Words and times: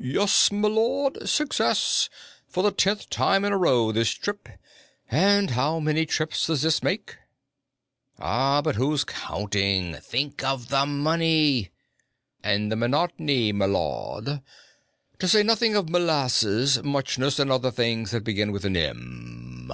"Yes, 0.00 0.50
m'lud. 0.52 1.26
Success. 1.28 2.08
For 2.46 2.62
the 2.62 2.70
tenth 2.70 3.10
time 3.10 3.44
in 3.44 3.52
a 3.52 3.58
row, 3.58 3.90
this 3.90 4.10
trip. 4.12 4.48
And 5.10 5.50
how 5.50 5.80
many 5.80 6.06
trips 6.06 6.46
does 6.46 6.62
this 6.62 6.84
make?" 6.84 7.16
"Ah, 8.16 8.62
but 8.62 8.76
who's 8.76 9.02
counting? 9.02 9.94
Think 9.94 10.44
of 10.44 10.68
the 10.68 10.86
money!" 10.86 11.70
"And 12.44 12.70
the 12.70 12.76
monotony, 12.76 13.52
m'lud. 13.52 14.40
To 15.18 15.26
say 15.26 15.42
nothing 15.42 15.74
of 15.74 15.88
molasses, 15.88 16.80
muchness, 16.84 17.40
and 17.40 17.50
other 17.50 17.72
things 17.72 18.12
that 18.12 18.22
begin 18.22 18.52
with 18.52 18.64
an 18.64 18.76
M." 18.76 19.72